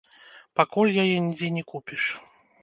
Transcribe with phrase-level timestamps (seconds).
[0.59, 2.03] Пакуль яе нідзе не купіш.